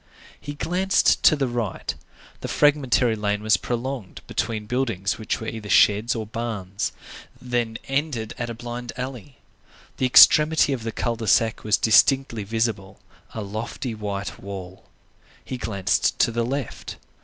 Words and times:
He 0.39 0.55
glanced 0.55 1.21
to 1.25 1.35
the 1.35 1.47
right. 1.47 1.93
The 2.39 2.47
fragmentary 2.47 3.15
lane 3.15 3.43
was 3.43 3.55
prolonged 3.55 4.21
between 4.25 4.65
buildings 4.65 5.19
which 5.19 5.39
were 5.39 5.45
either 5.47 5.69
sheds 5.69 6.15
or 6.15 6.25
barns, 6.25 6.91
then 7.39 7.77
ended 7.87 8.33
at 8.39 8.49
a 8.49 8.55
blind 8.55 8.93
alley. 8.97 9.37
The 9.97 10.07
extremity 10.07 10.73
of 10.73 10.81
the 10.81 10.91
cul 10.91 11.17
de 11.17 11.27
sac 11.27 11.63
was 11.63 11.77
distinctly 11.77 12.43
visible,—a 12.43 13.41
lofty 13.43 13.93
white 13.93 14.39
wall. 14.41 14.85
He 15.45 15.59
glanced 15.59 16.17
to 16.17 16.31
the 16.31 16.45
left. 16.47 16.95